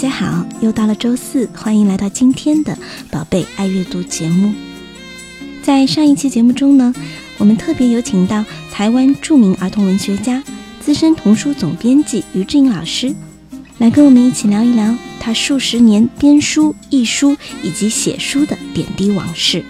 [0.00, 2.74] 大家好，又到了周四，欢迎来到今天的
[3.10, 4.54] 宝贝爱阅读节目。
[5.62, 6.94] 在上一期节目中呢，
[7.36, 10.42] 我们特别有请到台湾著名儿童文学家、
[10.80, 13.14] 资深童书总编辑于志颖老师，
[13.76, 19.62] 来跟我们一起聊一聊他数十年编书、译书以及写书的点滴往事。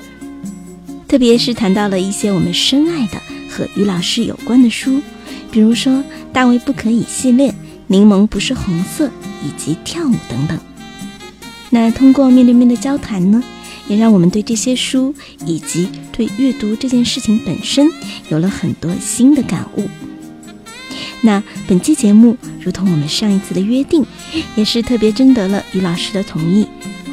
[1.08, 5.02] 特别是谈到了一些我们深爱的和于老师有关的书，
[5.50, 5.92] 比如说
[6.32, 7.49] 《大卫不可以》系列，
[7.90, 9.06] 《柠檬不是红色》。
[9.42, 10.58] 以及跳舞等等。
[11.70, 13.42] 那通过面对面的交谈呢，
[13.88, 15.14] 也让我们对这些书
[15.46, 17.88] 以及对阅读这件事情本身
[18.28, 19.88] 有了很多新的感悟。
[21.22, 24.04] 那本期节目，如同我们上一次的约定，
[24.56, 26.66] 也是特别征得了于老师的同意，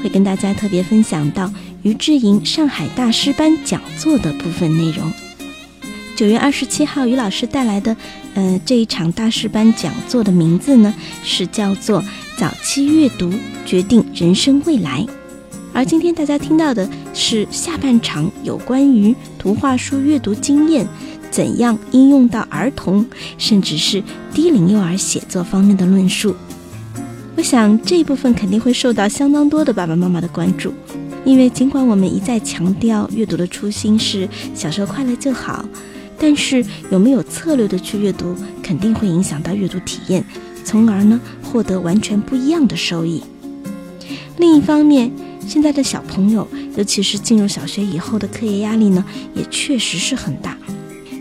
[0.04, 1.50] 会跟大家特别分享到
[1.82, 5.27] 于志莹上海大师班讲座的部分内容。
[6.18, 7.96] 九月二十七号，于老师带来的，
[8.34, 10.92] 呃，这一场大师班讲座的名字呢，
[11.24, 12.04] 是叫做
[12.36, 13.32] “早期阅读
[13.68, 15.06] 决定人生未来”。
[15.74, 20.88] 而今天大家听到的是下半场有关于图画书阅读经验
[21.30, 23.06] 怎样应用到儿童，
[23.38, 26.36] 甚至是低龄幼儿写作方面的论述。
[27.36, 30.74] 我想这一部分肯定会受到相当多的爸爸妈妈的关注，
[31.24, 35.64] 因为尽管我们一再强调阅读的初心是小时候快乐就好。
[36.20, 40.26] 但是有没有策略的去阅读，肯定会影响到阅读体验，
[40.64, 43.24] 从而呢获得完全不一样的收益。
[44.38, 45.12] 另一方面，
[45.48, 50.58] 现在的小朋友，尤其是进入小学以后的课业压力呢，也确实是很大。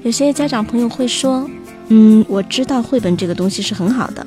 [0.03, 1.49] 有些家长朋友会说
[1.89, 4.27] ：“嗯，我知道绘本这个东西是很好的，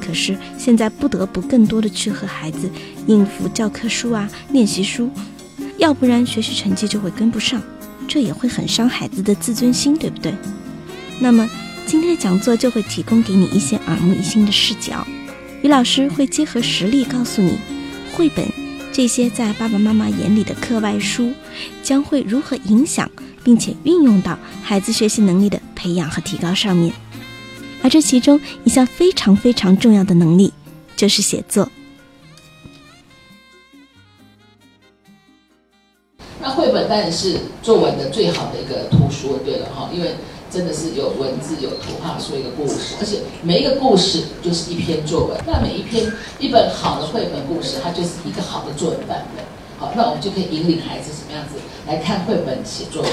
[0.00, 2.70] 可是现在不得不更多的去和孩子
[3.06, 5.10] 应付教科书啊、练习书，
[5.78, 7.60] 要不然学习成绩就会跟不上。”
[8.12, 10.34] 这也会很伤孩子的自尊心，对不对？
[11.18, 11.48] 那么
[11.86, 15.06] 今天的讲座就会提供给你一些耳目一新的视角。
[15.62, 17.58] 于老师会结合实例告诉你，
[18.12, 18.46] 绘本
[18.92, 21.32] 这些在爸爸妈妈眼里的课外书，
[21.82, 23.10] 将会如何影响
[23.42, 26.92] 并且运用到孩子学习能力的培养和提高上面。
[27.82, 30.52] 而这其中一项非常非常重要的能力，
[30.96, 31.72] 就是写作。
[36.92, 40.10] 当然是作文的最好的一个图书，对了哈，因为
[40.50, 45.40] 真的是有文字、有图画说一个故事，而且每一个故事就是一篇作文。
[45.46, 49.42] 那每一篇一本好的绘本故事，它就是一个好的作文版本。
[49.78, 53.10] 好，那我们就可以引领孩子什么样子来看绘本写作文。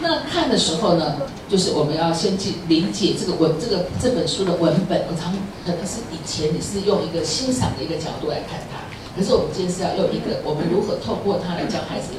[0.00, 5.06] 那看的时候呢，就是我们要先去理解这个文这个这本书的文本。
[5.06, 5.30] 我常
[5.64, 8.82] 可能是以前你是用一个欣赏的一个角度来看它，
[9.14, 12.10] 可是我们今天是要用一个我们如何透过它来教孩子。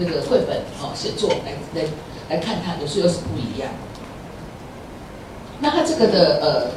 [0.00, 1.86] 那个绘本哦，写作来来
[2.30, 3.68] 来看它，有时候又是不一样。
[5.60, 6.72] 那他这个的呃，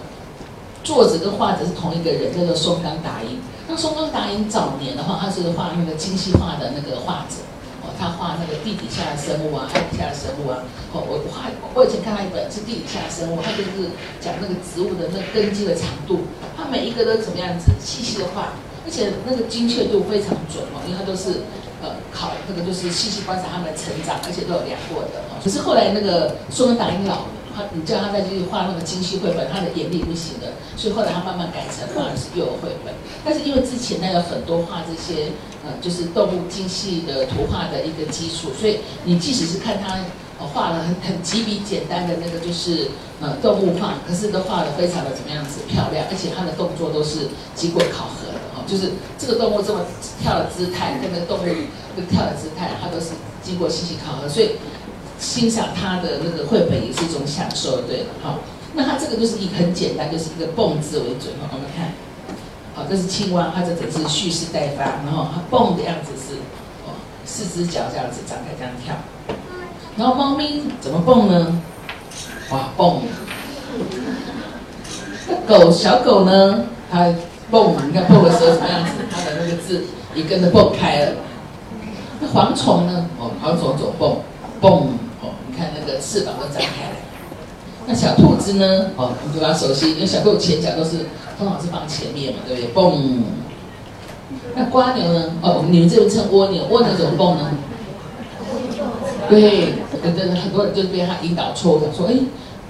[0.84, 3.40] 作者跟画者是同一个人，叫做松冈达英。
[3.66, 7.40] 那松冈达英早年的话，他是画那个精细化的那个画者
[7.80, 10.60] 哦，他画那个地底下的生物啊，海底下的生物啊。
[10.92, 13.88] 哦，我画我以前看到一本是地底下的生物，他就是
[14.20, 18.52] 讲那个植物的那根基的长度，他每一个都怎么样子细细的画，
[18.84, 21.48] 而且那个精确度非常准哦，因为他都是。
[21.84, 25.20] 呃，考那个就是细细观察他们的成长，而且都有量过的。
[25.44, 32.96] 可是后来那个苏文达英老了，他你叫他再去画那个精细绘本，他的眼力不行了，所以后来他慢慢改成画的是幼儿绘本。
[33.26, 35.36] 但是因为之前呢有很多画这些
[35.68, 40.00] 呃，就是动物精细的图画的一个基础，所以你即使是看他
[40.40, 42.88] 画了很很几笔简单的那个就是
[43.20, 48.40] 呃动物画，可是都画的非常的怎么样子漂亮，而且他的动作都是经过考核的。
[48.68, 49.82] 就是这个动物这么
[50.22, 51.42] 跳的姿态，跟那个动物
[51.96, 53.12] 那个跳的姿态，它都是
[53.44, 54.52] 经过细细考核，所以
[55.20, 58.40] 欣赏它的那个绘本也是一种享受，对了，好，
[58.74, 61.94] 那它这个就是以很简单，就是一个蹦字为准，哈，我们看，
[62.76, 66.38] 好，这是青蛙，它这只是蓄势待发，然后它蹦的样子是，
[67.26, 68.96] 四只脚这样子张开这样跳，
[69.98, 71.62] 然后猫咪怎么蹦呢？
[72.50, 73.02] 哇，蹦，
[75.28, 76.66] 那狗小狗呢？
[76.92, 77.14] 它。
[77.54, 78.92] 蹦，你看蹦的时候什么样子？
[79.12, 79.84] 它的那个字
[80.16, 81.12] 也跟着蹦开了。
[82.20, 83.06] 那蝗虫呢？
[83.20, 84.18] 哦，蝗虫走蹦，
[84.60, 84.90] 蹦
[85.22, 86.96] 哦，你看那个翅膀都展开了。
[87.86, 88.88] 那小兔子呢？
[88.96, 91.06] 哦，你就要熟悉，因为小兔前脚都是
[91.38, 92.70] 通常是放前面嘛，对不对？
[92.74, 93.24] 蹦，
[94.56, 95.26] 那瓜牛呢？
[95.44, 97.52] 哦，你们这边称蜗牛，蜗牛怎么蹦呢？
[99.30, 102.16] 对，很多很多人就是被他引导错误，说哎，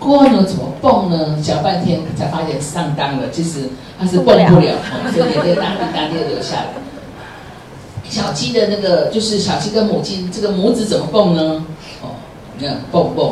[0.05, 1.41] 蜗牛怎么蹦呢？
[1.41, 3.69] 想半天才发现上当了，其实
[3.99, 4.75] 它是蹦不了，
[5.13, 6.67] 所以眼泪大滴大滴的流下来。
[8.09, 11.65] 小鸡的那个就是小鸡跟母鸡，这个母子怎么蹦呢？
[12.01, 12.09] 哦，
[12.57, 13.31] 你看蹦蹦，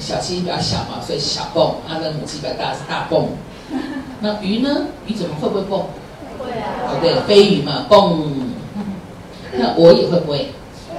[0.00, 3.28] 小鸡比较小嘛，所以小蹦；它的母鸡比较大，是大蹦。
[4.20, 4.86] 那鱼呢？
[5.06, 5.84] 鱼怎么会不会蹦？
[6.38, 6.88] 会啊。
[6.88, 8.48] 哦，对，飞鱼嘛，蹦。
[9.56, 10.52] 那我也会不会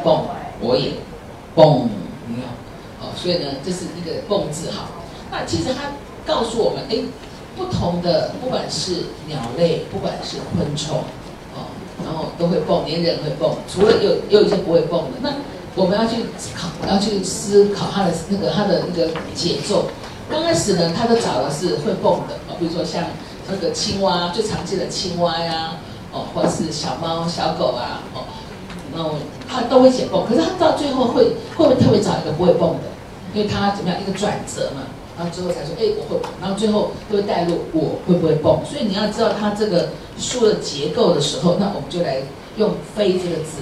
[0.03, 0.23] 蹦？
[0.61, 0.91] 我也
[1.55, 1.89] 蹦。
[2.27, 2.43] 你看，
[3.01, 4.87] 哦，所以呢，这是一个蹦字哈。
[5.31, 5.91] 那其实它
[6.25, 6.97] 告诉我们，哎，
[7.55, 10.97] 不同的，不管是鸟类，不管是昆虫。
[11.55, 11.69] 哦
[12.01, 15.17] 然后都会蹦，连人会蹦，除了有有一些不会蹦的。
[15.21, 15.33] 那
[15.75, 16.23] 我们要去
[16.55, 19.87] 考，要去思考它的那个它的那个节奏。
[20.29, 23.03] 刚开始呢，他都找的是会蹦的哦，比如说像
[23.49, 25.73] 那个青蛙，最常见的青蛙呀，
[26.13, 28.23] 哦，或者是小猫、小狗啊，哦，
[28.95, 29.03] 那
[29.47, 30.25] 他都会写蹦。
[30.25, 32.87] 可是他到最后会会不会特别找一个不会蹦的？
[33.33, 34.83] 因为他怎么样一个转折嘛。
[35.19, 36.17] 然后之后才说，哎，我会。
[36.39, 38.63] 然后最后就会带入我会不会蹦。
[38.63, 42.23] 所以你要知道它这个书的结构的时候，那我们就来
[42.55, 43.59] 用“飞”这个字。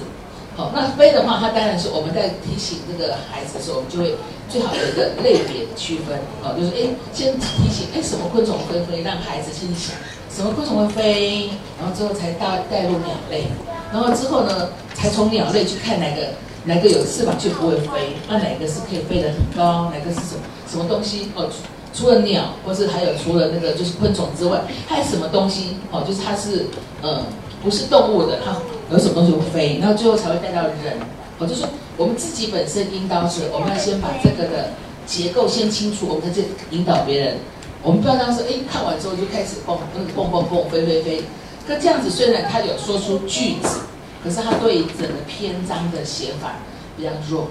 [0.54, 4.14] 好，那“飞”的话，它当然是我们在提醒这个孩子的时候，我们就会
[4.48, 6.16] 最好的一个类别区分。
[6.40, 9.96] 好，就是哎，先提醒，哎，什么昆虫会飞，让孩子先想
[10.30, 11.50] 什么昆虫会飞，
[11.80, 13.48] 然后之后才带带入鸟类，
[13.92, 16.22] 然后之后呢，才从鸟类去看哪个。
[16.68, 18.12] 哪个有翅膀就不会飞？
[18.28, 19.90] 那哪个是可以飞得很高？
[19.90, 21.30] 哪个是什么什么东西？
[21.34, 21.48] 哦，
[21.94, 25.78] 除了鸟，或是还有除了那个就是昆虫之外，还有什么东西？
[25.90, 26.66] 哦，就是它是
[27.00, 27.22] 呃
[27.64, 28.54] 不是动物的，它
[28.92, 29.78] 有什么东西会飞？
[29.80, 31.00] 然后最后才会带到人。
[31.38, 31.64] 哦，就是
[31.96, 34.72] 我们自己本身应当是我们要先把这个的
[35.06, 37.36] 结构先清楚，我们再去引导别人。
[37.82, 39.78] 我们不要当时哎看完之后就开始蹦
[40.14, 41.22] 蹦蹦蹦飞飞飞。
[41.66, 43.87] 可这样子虽然他有说出句子。
[44.22, 46.56] 可是他对整个篇章的写法
[46.96, 47.50] 比较弱。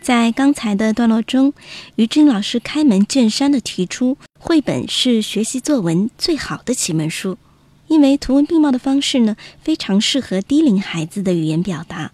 [0.00, 1.54] 在刚才的段落中，
[1.94, 7.38] 于军老师开门见山的提出，绘本是学习作文最好的启蒙书，
[7.86, 12.10] 因为图文并茂的方式呢，非常适合低龄孩子的语言表达，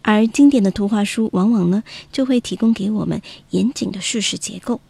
[0.00, 3.20] 而经典的图画书往往呢，就会提供给我们
[3.50, 4.80] 严谨的叙事结构，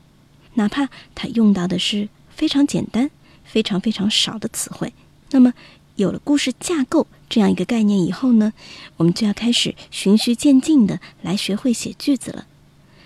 [0.55, 3.11] 哪怕它用到的是非常简单、
[3.45, 4.95] 非常非常少的词汇，
[5.33, 5.53] 那么。
[5.97, 8.53] 有了故事架构这样一个概念以后呢，
[8.97, 12.47] 我们就要开始循序渐进的来学会写句子了。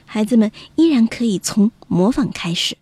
[0.04, 2.76] 孩子们依然可以从模仿开始。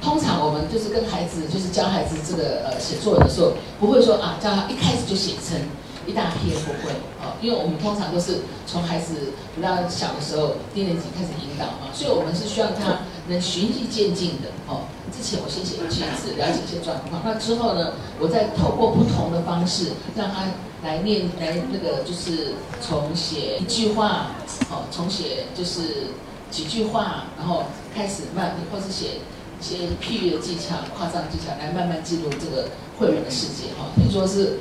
[0.00, 5.58] 通常我们就是跟孩子，就是教孩子这个呃写作文的时候，不会说啊叫他一开始就写成
[6.06, 14.82] 一大篇，不会哦，因为我们通常都是从孩子比较小的时候低年级开始引导嘛，所以我们是需要他能循序渐进的哦。
[15.10, 17.22] 之前我先写句子，了解一些状况。
[17.24, 20.44] 那之后呢，我再透过不同的方式，让他
[20.82, 22.54] 来念，来那个就是
[22.86, 24.32] 重写一句话，
[24.70, 26.08] 哦，重写就是
[26.50, 27.64] 几句话，然后
[27.94, 29.20] 开始慢，或是写
[29.60, 32.68] 一些譬喻的技巧、夸张技巧，来慢慢进入这个
[32.98, 33.74] 绘本的世界。
[33.78, 34.60] 哈，比如说是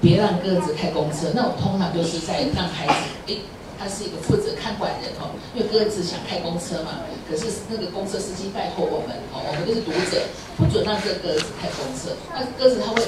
[0.00, 2.94] 别让鸽子开公车，那我通常就是在让孩子，
[3.26, 3.40] 诶。
[3.78, 10.24] 他是一个负责看管人哦，因为鸽子想开公车嘛，可是那个公车司机拜托我们哦，我们就是读者，
[10.56, 12.16] 不准让这个鸽子开公车。
[12.32, 13.02] 那鸽子他会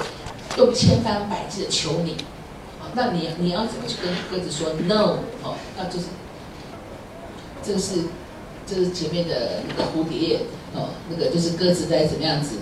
[0.58, 2.16] 用千方百计的求你，
[2.94, 5.56] 那你你要怎么去跟鸽子说 no 哦？
[5.76, 6.06] 那就是
[7.62, 8.04] 这个是
[8.66, 10.40] 这是前面的那个蝴蝶
[10.74, 12.56] 哦，那个就是鸽子在怎么样子，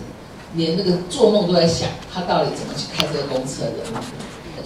[0.55, 4.01] 连那个做梦都在想，他到底怎么去开这个公车的？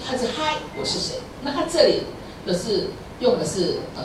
[0.06, 1.16] 他是嗨，我是谁？
[1.42, 2.02] 那他这里
[2.46, 2.88] 的是。
[3.20, 4.04] 用的是呃，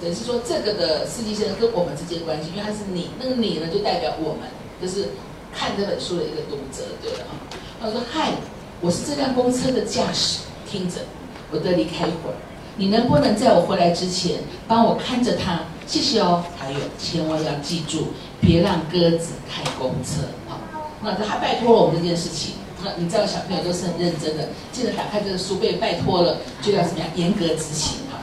[0.00, 4.48] 等于是说这个的司机先生跟我们之间关系，因为他是你，那个你呢就代表我们，
[4.80, 5.10] 就是
[5.54, 7.32] 看这本书的一个读者，对了啊。
[7.80, 8.32] 他说：“嗨，
[8.80, 10.40] 我是这辆公车的驾驶，
[10.70, 10.96] 听着，
[11.50, 12.36] 我得离开一会儿，
[12.76, 15.60] 你能不能在我回来之前帮我看着他？
[15.86, 16.44] 谢谢哦。
[16.58, 18.08] 还有，千万要记住，
[18.40, 20.22] 别让鸽子开公车。
[20.48, 20.60] 啊，
[21.02, 28.18] 那他拜托了我们这件事情。”那你知道小朋友都是很认真的，记得打开这个书被拜托了，就要怎么样严格执行哈。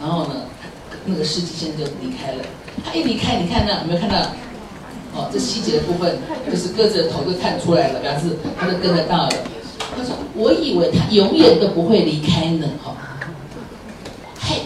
[0.00, 0.42] 然后呢，
[1.04, 2.44] 那个司机先生就离开了。
[2.84, 4.16] 他一离开，你看到有没有看到？
[5.14, 9.30] 哦，这细节的部分就是鸽子的头就探出来了，表示他就跟得到了。
[9.96, 12.94] 他说：“我以为他永远都不会离开呢。”哈，
[14.38, 14.62] 嘿，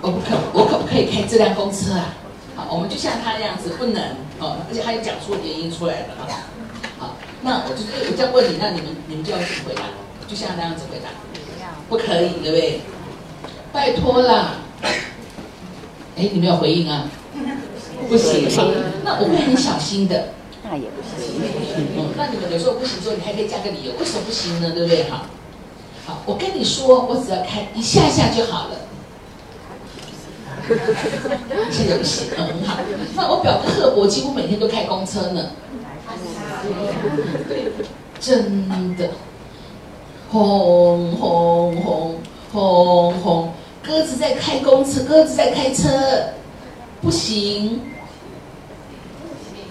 [0.00, 2.14] 我不可，我可不可以开这辆公车啊？
[2.56, 4.02] 好，我们就像他那样子，不能
[4.40, 6.26] 哦，而且他又讲出原因出来了哈。
[7.48, 9.84] 那我就我这样问你，那你们你们就要怎么回答？
[10.28, 11.08] 就像那样子回答，
[11.88, 12.80] 不可以，对不对？
[13.72, 14.56] 拜托啦！
[16.14, 17.08] 哎，你没有回应啊？
[18.06, 18.46] 不行，
[19.02, 21.40] 那我会很小心的，那也不行。
[22.16, 24.72] 那你们有时候不行，说你还可以加个理由，为什么不行呢？
[24.72, 25.04] 对不对？
[25.04, 25.22] 哈，
[26.06, 28.76] 好，我跟你说，我只要开一下下就好了。
[31.72, 32.76] 现在不行，嗯，很好。
[33.16, 35.52] 那我表哥赫伯几乎每天都开公车呢。
[38.20, 39.10] 真的，
[40.30, 42.20] 轰轰轰
[42.52, 43.52] 轰轰，
[43.82, 45.88] 鸽子在开公车，鸽子在开车，
[47.00, 47.80] 不行。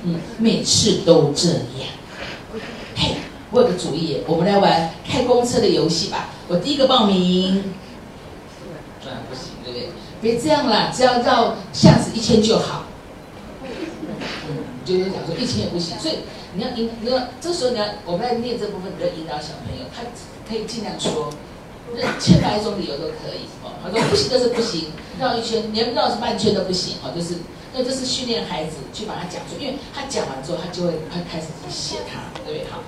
[0.03, 1.89] 嗯，每次都这样。
[2.95, 3.15] 嘿，
[3.51, 6.29] 我有个主意，我们来玩开公车的游戏吧。
[6.47, 7.73] 我第一个报名。
[9.03, 9.89] 当然不行，对不对？
[10.21, 12.85] 别这样啦，只要到下次一千就好。
[13.61, 16.19] 嗯，就是讲说一千也不行，所以
[16.57, 20.01] 你要引，你要这时候你要我们在念这部分，你要引导小朋友，他
[20.49, 21.29] 可以尽量说，
[22.19, 23.45] 千百种理由都可以。
[23.63, 26.97] 哦，他说不行就是不行，绕一圈连绕半圈都不行。
[27.03, 27.35] 哦，就是。
[27.73, 32.65] 那这是训练孩子去把它讲出，因为他讲完之后，他就会他开始写它，对不对？
[32.71, 32.79] 好，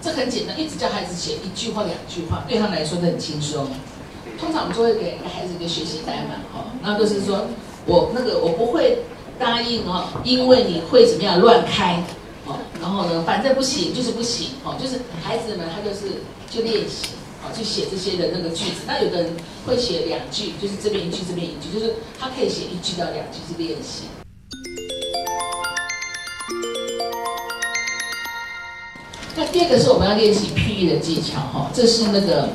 [0.00, 3.68] 这很简单，一直叫孩子写一句话、两句话，对他来说都很轻松。
[4.40, 7.46] 通常我们就会给孩子一个学习单嘛，哦，那就是说
[7.86, 9.02] 我那个我不会
[9.38, 12.02] 答应哦，因为你会怎么样乱开，
[12.44, 17.08] 哦，然后呢，反正不行就是不行，哦，就是孩子们他就是就练习。
[17.44, 18.82] 哦，去写这些的那个句子。
[18.86, 19.32] 那有的人
[19.66, 24.04] 会写两句，就是这边一句，这边一句，就是他可以写一句到两句去练习。
[29.34, 32.48] 那第二个是我们要练习譬喻的技巧哈，这是那个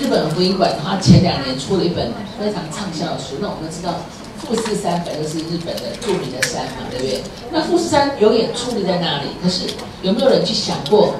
[0.00, 3.38] 日本福音馆，他前两年出了一本非常畅销的书。
[3.40, 3.96] 那我们都知道
[4.38, 7.20] 富士山本就是日本的著名的山嘛，对不对？
[7.50, 9.66] 那富士山永远矗立在那里，可是
[10.02, 11.14] 有没有人去想过？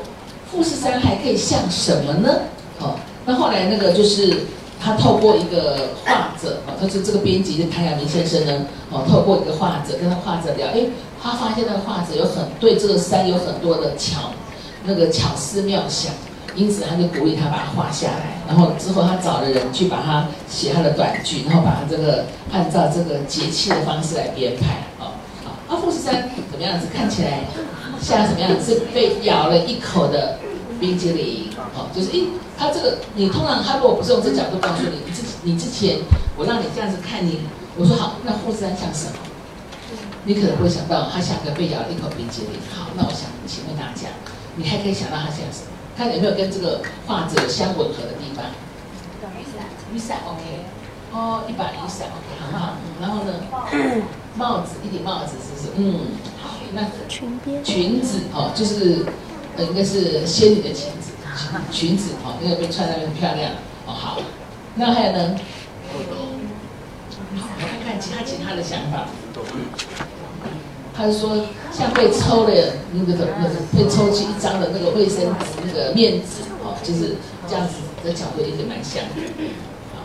[0.50, 2.34] 富士山还可以像什么呢？
[2.80, 2.94] 哦，
[3.26, 4.44] 那后来那个就是
[4.80, 10.86] 他透过一个画者，哦，他是这个编辑的谭亚明先生呢，哦，透过一个画者跟他画者聊，哎，
[11.22, 14.30] 他发现那个画者有很对这个山有很多的巧，
[14.84, 16.12] 那个巧思妙想，
[16.54, 25.12] 因此他就鼓励他把它画下来，然后之后他找了人去把它写他的短句，然后把他这个按照这个节气的方式来编排，哦，
[25.44, 26.86] 好，啊，富士山怎么样子？
[26.94, 27.44] 看起来。
[28.00, 30.38] 像什么样子是被咬了一口的
[30.78, 35.98] 冰激凌，哦，就是一，他这个你通常他如果不是用这角度告诉你，你之你之前
[36.36, 37.40] 我让你这样子看你，
[37.76, 39.18] 我说好，那富士山像什么？
[40.22, 42.60] 你可能会想到它像个被咬了一口冰激凌。
[42.72, 44.08] 好，那我想请问大家，
[44.54, 45.74] 你还可以想到它像什么？
[45.98, 48.44] 看有没有跟这个画者相吻合的地方？
[49.34, 50.40] 雨伞，雨伞，OK，
[51.12, 52.76] 哦，一把雨伞，OK，很好。
[53.00, 53.34] 然后呢，
[54.36, 55.72] 帽子，一顶帽子，是不是？
[55.76, 55.98] 嗯。
[56.40, 59.04] 好那裙边裙子哦，就是
[59.56, 61.10] 呃，应该是仙女的裙子，
[61.72, 63.50] 裙子哦，那个被穿的很漂亮
[63.84, 63.92] 哦。
[63.92, 64.20] 好，
[64.76, 65.34] 那还有呢？
[65.90, 69.08] 好，我看看其他其他的想法。
[70.98, 72.50] 他是说像被抽了
[72.92, 77.14] 那个的那个被抽去一张的那个卫生纸那个面纸哦，就是
[77.48, 79.22] 这样子的角度也是蛮像的。
[79.94, 80.02] 啊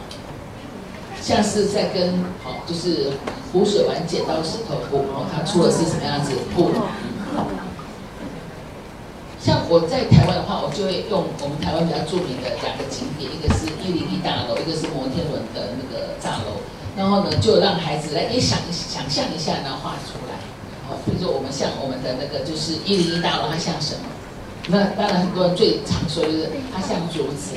[1.19, 3.09] 像是在跟好，就是
[3.51, 6.69] 湖水玩剪刀石头布哦，他出的是什么样子布？
[9.39, 16.62] 像我在台湾的话，我就会用我们台湾比较著名的两个景点，一个是一零一大楼，一个是摩天轮的那个大楼。
[16.95, 20.32] 然后呢，就让孩子来也想想象一下，然后画出来。
[21.05, 24.05] 比如说我们像我们的那个就是一零一大楼，它像什么？
[24.67, 27.55] 那当然很多人最常说就是它像竹子。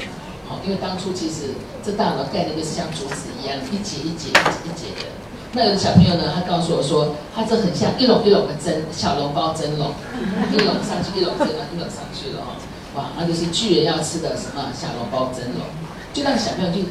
[0.49, 5.11] 好，因为当初其实这大楼盖的就是像竹子一样，一节一节一节一节的。
[5.53, 9.91] 那有的小朋友呢，他告诉我说，他这很像一笼一笼的蒸小笼包蒸笼，
[10.53, 12.55] 一笼上去，一笼蒸了，一笼上去了哦。
[12.95, 15.67] 哇，那就是巨人要吃的什么小笼包蒸笼，
[16.13, 16.85] 就让小朋友去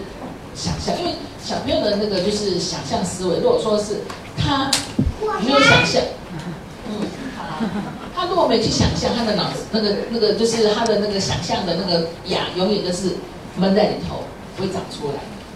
[0.55, 3.37] 想象，因为小朋友的那个就是想象思维。
[3.37, 4.01] 如果说是
[4.35, 4.69] 他
[5.43, 6.01] 没有想象，
[8.15, 13.17] 他如果没去想象，他的脑子那个那个就是他的那个想象的那个牙，永远都是。
[13.57, 14.25] 闷在里头
[14.57, 15.13] 不会长出来，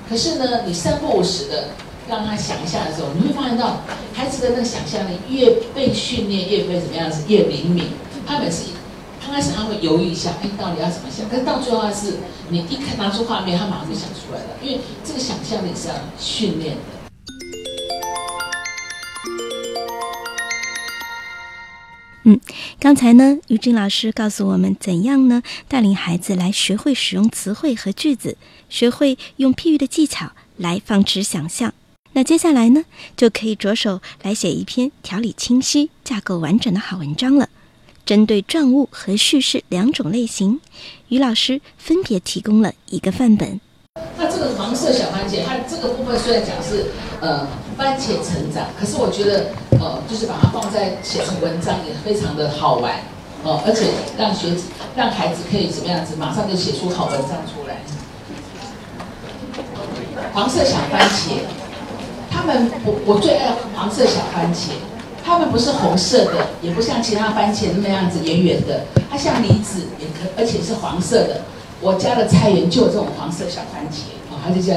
[0.10, 1.72] 可是呢，你三不五时的
[2.08, 3.82] 让他想一下的时候，你会发现到
[4.14, 7.90] 孩子的那个想象力越被训练，越被怎么样子越灵敏。
[8.26, 8.72] 他每次
[9.22, 11.28] 刚开始他会犹豫一下，哎，到底要怎么想？
[11.28, 16.99] 可是到最后他是你一看拿出画面，他马上就想出来了，因为这个想象力是要训练的。
[22.32, 22.40] 嗯，
[22.80, 28.38] 刚才呢，于静老师告诉我们怎样呢带领孩子来学会使用词汇和句子，
[28.70, 31.74] 学会用譬喻的技巧来放置想象。
[32.14, 32.86] 那接下来呢，
[33.18, 37.50] 就可以着手来写一篇条理清晰、架构完整的好文章了。
[38.06, 40.62] 针对状物和叙事两种类型，
[41.08, 43.60] 于老师分别提供了一个范本。
[44.18, 46.88] 那这个黄色小番茄，它这个部分虽然讲是
[47.22, 49.48] 呃番茄成长，可是我觉得
[49.80, 52.96] 呃就是把它放在写成文章也非常的好玩
[53.44, 54.54] 哦，而且让学
[54.96, 57.78] 让孩子可以怎么样子，马上就写出好文章出来。
[60.34, 61.40] 黄色小番茄，
[62.30, 64.72] 他们我我最爱黄色小番茄，
[65.24, 71.42] 他们不是红色的，也不像其他番茄那么样子圆圆的，它像梨子，也可而且是黄色的。
[71.82, 74.74] 我家的菜园就有这种黄色小番茄，啊，它就叫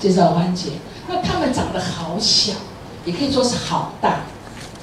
[0.00, 0.68] 介绍番茄。
[1.06, 2.52] 那它们长得好小，
[3.04, 4.20] 也可以说是好大。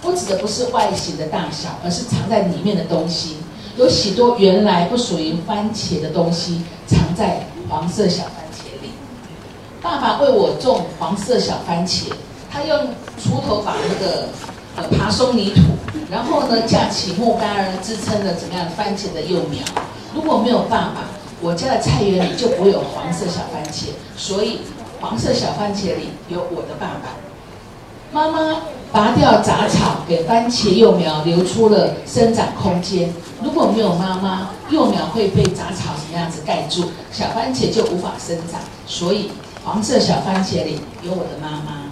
[0.03, 3.37] 我指的不是外形的大小，而是藏在里面的东西。
[3.75, 8.91] 有许多原来不属于番茄的东西，藏在黄色小番茄里。
[9.81, 12.03] 爸爸为我种黄色小番茄，
[12.51, 12.77] 他用
[13.19, 14.27] 锄头把那个
[14.75, 15.61] 呃爬松泥土，
[16.11, 19.59] 然后呢架起木杆儿支撑着怎么样番茄的幼苗。
[20.13, 21.07] 如果没有爸爸，
[21.43, 24.61] 我家的菜园里就不会有黄色小番茄，所以
[25.01, 27.09] 黄色小番茄里有我的爸爸。
[28.13, 28.61] 妈妈
[28.93, 33.13] 拔掉杂草，给番茄幼苗留出了生长空间。
[33.43, 38.61] 如果没有妈妈，幼苗会被杂草什么样子盖住，小番茄就无法生长。
[38.87, 39.31] 所以
[39.65, 41.83] 黄色小番茄里有我的妈妈。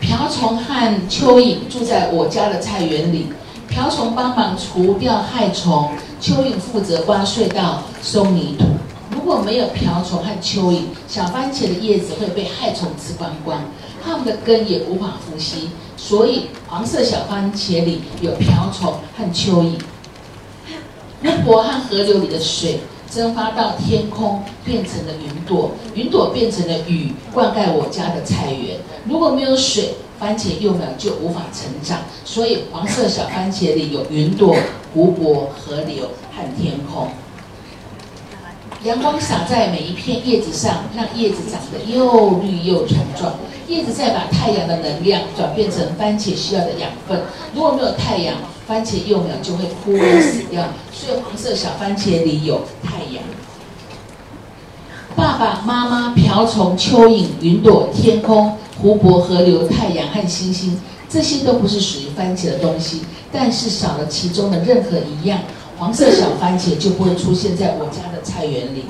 [0.00, 3.26] 瓢虫和蚯蚓住在我家的菜园里，
[3.68, 8.64] 瓢虫帮忙除掉害虫，蚯蚓负责挖隧道、松泥土。
[9.10, 13.62] 如果没有瓢虫和蚯蚓，小番茄的叶子会被害虫吃光光。
[14.04, 19.78] 它们的根也无法呼吸，所以黄色小番茄里有瓢虫和蚯蚓。
[21.22, 28.78] 湖泊和河流里的水蒸发到天空，变成了云朵，云朵变成了雨，灌溉我家的菜园。
[29.04, 32.00] 如果没有水，番茄幼苗就无法成长。
[32.24, 34.56] 所以黄色小番茄里有云朵、
[34.92, 37.08] 湖泊、河流和天空。
[38.84, 43.34] 阳光洒在每一片叶子上，让叶子长得又绿又强壮。
[43.66, 47.20] 叶子再把太阳的能量转变成番茄需要的养分。
[47.54, 50.64] 如果没有太阳，番茄幼苗就会枯萎死掉。
[50.92, 53.22] 所以黄色小番茄里有太阳。
[55.16, 63.02] 爸爸妈妈、瓢虫、蚯蚓、云朵、天空、湖泊、河流、太阳和星星，这些都不是属于番茄的东西。
[63.32, 65.40] 但是少了其中的任何一样，
[65.76, 68.84] 黄色小番茄就不会出现在我家的菜园里。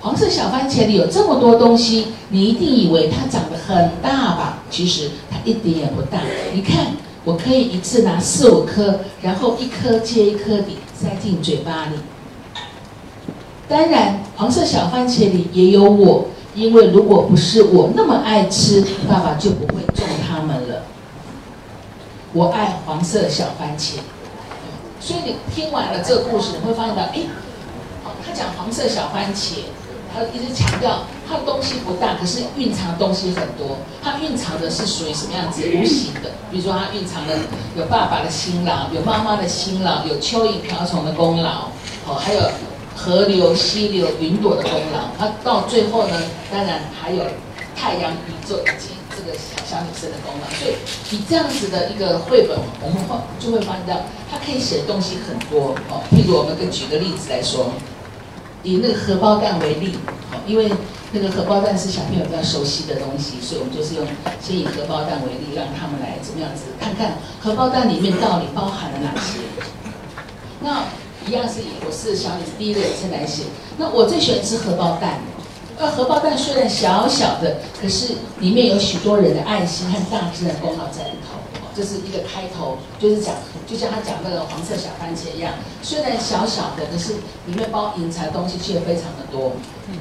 [0.00, 4.62] 黄色小番茄里有这么多东西，你一定以为它长得很大吧？
[4.70, 6.20] 其实它一点也不大。
[6.54, 6.92] 你看，
[7.24, 11.96] 我可以一次拿四五颗，然后一颗接一颗地塞进嘴巴里。
[13.68, 20.82] 当然，黄色小番茄里也有我，因为如果不是我那么爱吃，爸爸就不会种它们了。
[22.32, 23.98] 我爱黄色小番茄，
[25.00, 27.20] 所以你听完了这个故事，你会发现到，哎，
[28.26, 29.60] 他讲黄色小番茄。
[30.12, 33.76] 他一直强调，他的东西不大，可是蕴藏的东西很多。
[34.02, 35.62] 他蕴藏的是属于什么样子？
[35.62, 37.34] 无形的，比如说他蕴藏了
[37.76, 41.68] 有爸爸的辛劳，有妈妈的辛劳，有蚯蚓、瓢虫的功劳，
[42.06, 42.40] 哦，还有
[42.98, 45.08] 河流、溪流、云朵的功劳。
[45.18, 47.22] 那到最后呢，当然还有
[47.76, 50.46] 太阳、宇宙以及这个小小女生的功劳。
[50.58, 50.74] 所以
[51.14, 56.02] 以这样子的一个绘本，我们会就会发现到，他可以写的东西很多哦。
[56.10, 57.72] 譬如我们跟举个例子来说。
[58.64, 59.94] 以那个荷包蛋为例，
[60.32, 60.68] 哦，因为
[61.12, 64.04] 那个荷包蛋是小朋友比较熟悉的东西，所以我们就是用
[64.42, 69.38] 先以荷包蛋为例，让他们来怎么样子看看荷包蛋里面到底包含了哪些。
[70.60, 70.82] 那
[71.28, 73.42] 一样是以我是小李第一个先来写。
[73.76, 75.20] 那我最喜欢吃荷包蛋，
[75.78, 81.36] 那荷包蛋虽然小小的，可是里面有许多人的爱心和大自然功劳在里头。
[81.76, 83.34] 这是一个开头，就是讲，
[83.66, 87.12] 就像他讲那个黄色小番茄一样，虽然小小的，可是
[87.46, 89.52] 里面包隐藏的东西却非常的多。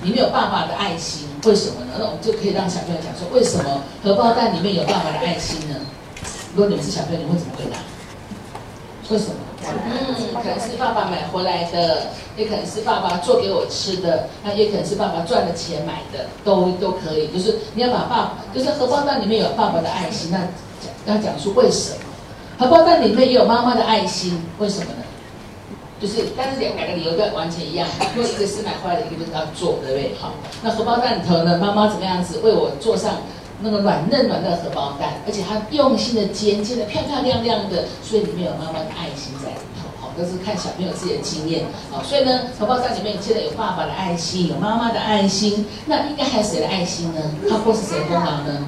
[0.01, 1.99] 里面有爸爸的爱心，为什么呢？
[1.99, 5.75] 那我们就可以让小朋友讲说，为什么荷包蛋里面有爸爸的爱心呢？
[6.55, 7.77] 如果你们是小朋友，你会怎么回答？
[9.11, 9.35] 为什么？
[9.85, 17.27] 嗯，可能是爸爸买回来的，也可能是爸爸做给我吃的，那也可能是爸爸赚的钱买的，都都可以。
[17.27, 20.47] 就是你要把爸，就是荷包蛋里面有爸爸的爱心，那。
[21.07, 21.97] 要讲述为什么
[22.59, 24.43] 荷包蛋里面也有妈妈的爱心？
[24.59, 25.03] 为什么呢？
[26.01, 27.87] 就是，但是两两个理由都完全一样。
[28.13, 30.11] 因为一个是买回来的，一个就是要做，对不对？
[30.19, 33.21] 好，那荷包蛋头呢，妈妈怎么样子为我做上
[33.61, 39.89] 那个软嫩软的荷包蛋，而且它用心的煎，煎的漂漂亮亮的，所以里面有妈妈的爱心在里头。
[39.99, 41.65] 好，都是看小朋友自己的经验。
[41.91, 47.21] 好，所以呢，荷包蛋里面现在有爸爸的爱心，有妈妈的爱心，那应该还有谁的爱心呢？
[47.49, 48.67] 他或是谁功劳呢？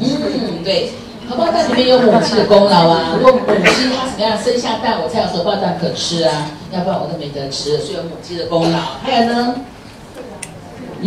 [0.00, 0.90] 嗯，对。
[1.28, 3.16] 荷包蛋里面有母亲的功劳啊！
[3.18, 7.78] 如果母亲她怎么样生下蛋，我才有荷包蛋可吃啊，要不然我都没得吃。
[7.78, 8.78] 所以有母亲的功劳。
[9.02, 9.56] 还有呢，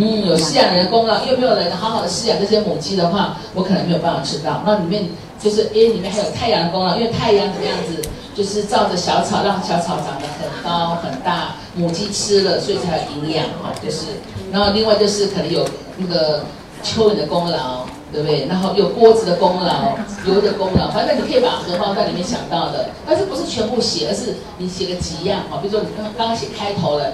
[0.00, 4.62] 嗯，有饲养人的功劳，又没有人好好的饲养这些母鸡的话，我可能没有办法吃到。
[4.64, 5.04] 那里面
[5.38, 8.00] 就是因为里面还有太阳的功劳，因为太阳怎么样子，
[8.34, 13.72] 就是照着小草，让小草长得很高很大，母鸡吃了，所以才有营养哈。
[13.84, 14.06] 就是，
[14.50, 15.66] 然后另外就是可能有
[15.98, 16.44] 那个
[16.82, 17.84] 蚯蚓的功劳。
[18.12, 18.44] 对不对？
[18.46, 25.62] 然后有锅子的功劳，油的功劳，反正你可以把荷包蛋里面想到的，但是不是全部写，而是你写个几样啊？
[25.62, 27.04] 比如说你刚刚刚写开头了，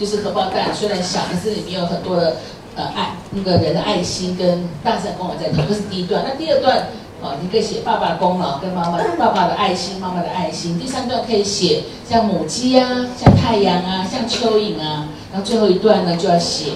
[0.00, 2.36] 就是荷包蛋虽然小，但是里面有很多的
[2.74, 6.24] 呃爱，那个人的爱心跟大善功劳在里面，这是第一段。
[6.26, 6.78] 那第二段
[7.22, 10.80] 啊，你可以写爸爸的功劳跟妈妈爸爸的爱心，妈妈的爱心。
[10.80, 15.06] 第三段可以写像母鸡啊，像太阳啊，像蚯蚓啊。
[15.30, 16.72] 然后最后一段呢，就要写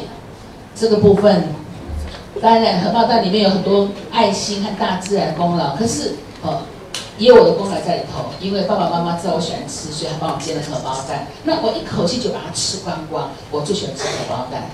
[0.77, 1.45] 这个部分。
[2.43, 6.61] 当然，荷包蛋里面有很多爱心和大自然功劳，可是，呃，
[7.19, 8.27] 也有我的功劳在里头。
[8.41, 11.27] 因为爸爸妈妈知道我喜欢吃，所以他帮我煎了荷包蛋。
[11.45, 13.31] 那我一口气就把它吃光光。
[13.51, 14.71] 我最喜欢吃荷包蛋。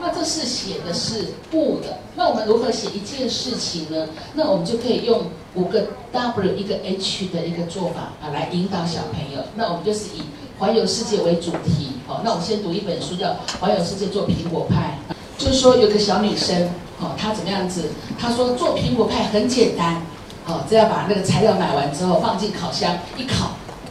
[0.00, 1.98] 那这是写的是不的。
[2.14, 4.08] 那我们如何写一件事情呢？
[4.34, 5.22] 那我们就可以用
[5.54, 9.42] 五个 W 一个 H 的一个做法啊，来引导小朋友。
[9.54, 10.22] 那我们就是以。
[10.58, 13.26] 环游世界为主题，好，那我们先读一本书，叫
[13.58, 14.96] 《环游世界做苹果派》。
[15.36, 16.70] 就是说，有个小女生，
[17.02, 17.90] 哦，他怎么样子？
[18.18, 20.00] 他说做苹果派很简单，
[20.46, 23.50] 哦，只要把那个材料买完之后放进烤箱一烤，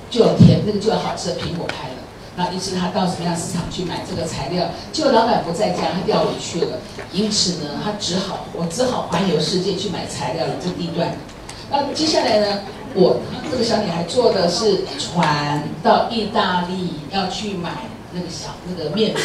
[0.10, 1.96] 就有甜，那个就有好吃的苹果派了。
[2.38, 4.70] 那于是他到什么样市场去买这个材料？
[4.94, 6.80] 结果老板不在家，他钓鱼去了。
[7.12, 10.54] 因此呢，他只好，我只好环游世界去买材料了。
[10.64, 11.14] 这第一段。
[11.70, 12.62] 那接下来呢？
[12.94, 17.72] 我这个小女孩坐的是船到意大利，要去买
[18.12, 19.24] 那个小那个面粉。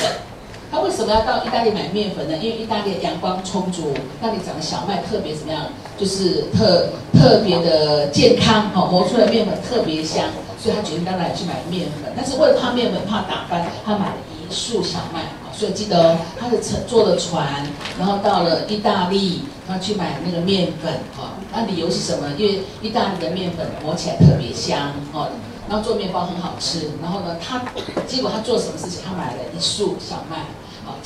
[0.77, 2.37] 他为什么要到意大利买面粉呢？
[2.37, 5.63] 因为意大利阳光充足，那里长的小麦特别怎么样？
[5.97, 10.27] 就是特特别的健康，哦，磨出来面粉特别香，
[10.63, 12.13] 所以他决定到那里去买面粉。
[12.15, 15.23] 但是为了怕面粉怕打翻，他买了一束小麦。
[15.51, 17.67] 所以记得他是乘坐的船，
[17.99, 21.33] 然后到了意大利，然后去买那个面粉，哈。
[21.51, 22.29] 那理由是什么？
[22.37, 25.31] 因为意大利的面粉磨起来特别香，哦，
[25.71, 26.91] 然后做面包很好吃。
[27.01, 27.63] 然后呢，他
[28.07, 29.01] 结果他做什么事情？
[29.03, 30.45] 他买了一束小麦，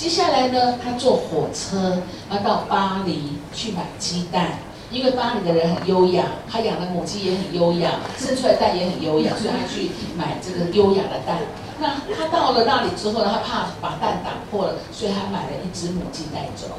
[0.00, 1.98] 接下来呢，他坐火车
[2.30, 4.52] 要到巴黎去买鸡蛋，
[4.90, 11.40] 因为巴黎的人很优雅，他养的母鸡也很优雅，生出来蛋也很优雅，所以他去买这个优雅的蛋。
[11.78, 16.78] 那他到了那里之后呢，他怕把蛋打破了，所以他买了一只母鸡带走。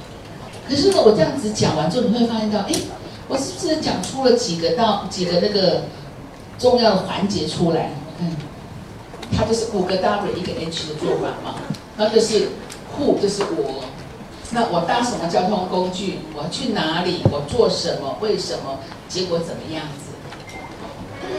[0.67, 2.73] 可是呢，我这样子讲完之后，你会发现到，哎。
[3.27, 5.83] 我是不是讲出了几个到几个那个
[6.57, 7.91] 重要的环节出来？
[8.19, 8.35] 嗯，
[9.37, 11.55] 它就是五个 W 一个 H 的做法嘛。
[11.97, 12.49] 那就是
[12.97, 13.83] Who，就是我。
[14.53, 16.19] 那我搭什么交通工具？
[16.35, 17.21] 我去哪里？
[17.31, 18.17] 我做什么？
[18.19, 18.79] 为什么？
[19.07, 20.11] 结果怎么样子？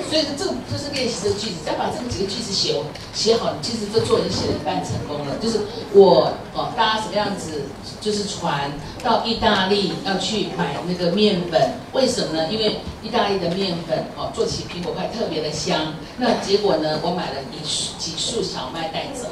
[0.08, 2.74] 所以这就是练习的句子，只要把这几个句子写
[3.12, 5.36] 写好，其实这作文写了一半成功了。
[5.40, 5.60] 就是
[5.92, 7.62] 我哦搭什么样子，
[8.00, 12.50] 就是船到意大利要去买那个面粉，为什么呢？
[12.50, 15.94] 因为意大利的面粉哦做起苹果派特别的香。
[16.16, 19.28] 那结果呢，我买了一束几束小麦带走。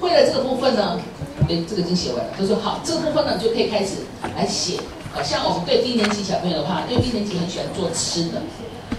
[0.00, 1.00] 会了这个部分呢，
[1.48, 2.30] 哎，这个已经写完了。
[2.38, 3.96] 他说好，这个部分呢就可以开始
[4.36, 4.78] 来写。
[5.12, 8.40] 好像我们对低年级小朋友的话，因为低年级很喜欢做吃的。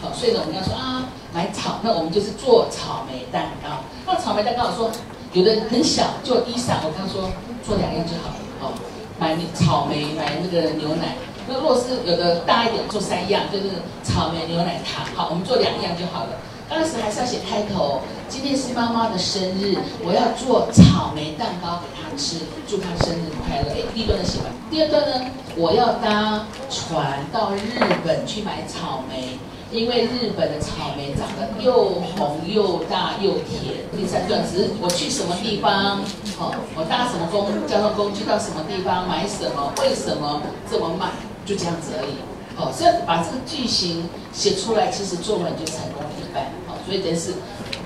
[0.02, 3.84] 好，所以呢，我们要说啊，买草，那我们就是做草莓蛋糕。
[4.06, 4.92] 那草莓蛋糕，我说
[5.34, 7.30] 有的很小，就一上，我刚说
[7.66, 8.36] 做两样就好了。
[8.60, 8.74] 好，
[9.20, 11.16] 买草莓，买那个牛奶。
[11.48, 13.66] 那如果是有的大一点，做三样，就是
[14.04, 15.06] 草莓牛奶糖。
[15.16, 16.32] 好，我们做两样就好了。
[16.70, 23.72] 当时还是要写开头，今天是妈妈的生日，我要做草莓蛋糕给她吃，祝她生日快乐。
[23.72, 27.60] 哎，第一段的写完，第二段呢，我要搭船到日
[28.06, 29.40] 本去买草莓。
[29.72, 33.86] 因为日本的草莓长得又红又大又甜。
[33.96, 36.02] 第三段只是我去什么地方，
[36.40, 41.12] 哦，我搭什么公交通工具到什么地方买什么，为什么这么慢，
[41.46, 42.18] 就这样子而已。
[42.58, 46.46] 哦，所以把这个句型写出来，其实作文就成功了一半。
[46.70, 47.34] 哦，所以等于是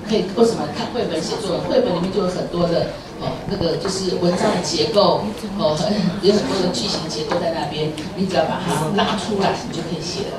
[0.08, 1.60] 可以为什么看绘本写作文？
[1.64, 5.24] 绘本里面就有很多的哦，那个就是文章的结构，
[5.56, 5.72] 哦，
[6.20, 10.36] 有很多的句型结构在那边，你只要把它拉出来，你就可以写了。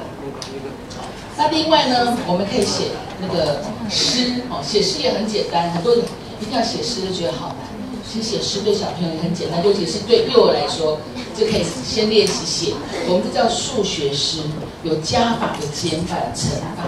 [1.38, 5.70] 那另外呢，我们可以写那个诗哦，写诗也很简单。
[5.72, 6.04] 很多人
[6.39, 7.68] 一定要写诗就觉得好难，
[8.08, 10.98] 其实写诗对小朋友也很简单，尤其是对幼儿来说，
[11.36, 12.74] 就可以先练习写。
[13.10, 14.39] 我们这叫数学诗，
[14.84, 16.88] 有加法、有减法、乘法。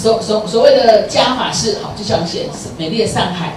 [0.00, 3.52] 所所所谓的加法是好，就像写美丽的上海，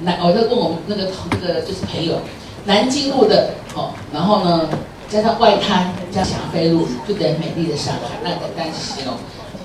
[0.00, 2.20] 南我在问我们那个那个就是朋友，
[2.66, 4.68] 南京路的哦，然后呢
[5.08, 9.14] 加上外滩加霞飞路，就等于美丽的上海，那简单形容。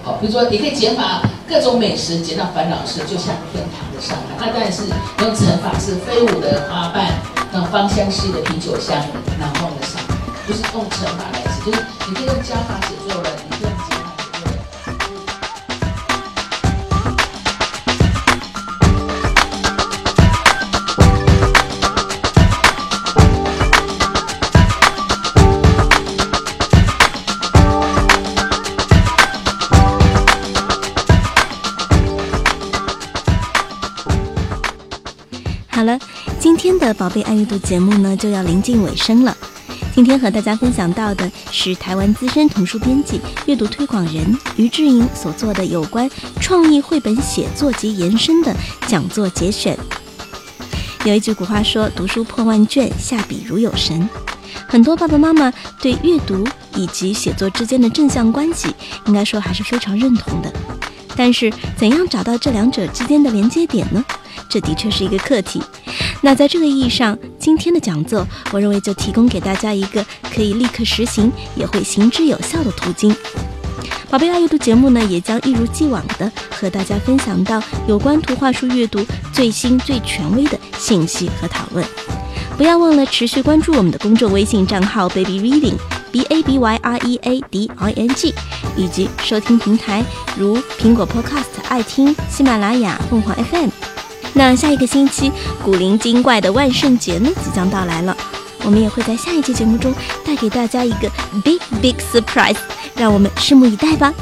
[0.01, 4.39] 好，比如说你可以减法各种美食，减到烦恼事，就像天堂的上海。
[4.39, 4.83] 那当然是
[5.19, 7.19] 用乘法是飞舞的花瓣，
[7.51, 8.95] 那芳香系的啤酒香，
[9.38, 10.15] 难忘的上海，
[10.47, 13.72] 不是用乘法来写，就是你可以用加法写作文，你可以
[37.03, 39.35] 宝贝爱阅读节目呢就要临近尾声了。
[39.93, 44.23] 今天和大家分享到的是台湾资深童书编辑、阅读推广人
[44.55, 48.55] 于志莹所做的有关创意绘本写作及延伸的
[48.87, 49.77] 讲座节选。
[51.03, 54.07] 有一句古话说：“读书破万卷，下笔如有神。”
[54.65, 58.73] 很多爸爸妈妈对阅读以及写作之间的正向关系，
[59.07, 60.49] 应该说还是非常认同的。
[61.17, 64.01] 但是，怎样找到这两者之间的连接点呢？
[64.47, 65.61] 这的确是一个课题。
[66.25, 73.13] 那在这个意义上，今天的讲座，我认为就提供给大家一个可以立刻实行，也会行之有效的途径。
[74.09, 81.86] 宝贝爱阅读节目呢，也将一如既往的和大家分享到有关图画书阅读最新最权威的信息和讨论。
[82.55, 85.75] 不要忘了持续关注我们的公众微信账号 Baby Reading
[86.09, 88.33] B A B Y R E A D I N G，
[88.77, 90.01] 以及收听平台
[90.38, 93.69] 如苹果 Podcast、爱听、喜马拉雅、凤凰 FM。
[94.33, 95.31] 那下一个星期，
[95.63, 98.15] 古灵精怪的万圣节呢即将到来了，
[98.63, 99.93] 我们也会在下一期节目中
[100.25, 101.09] 带给大家一个
[101.43, 102.57] big big surprise，
[102.95, 104.13] 让我们拭目以待吧。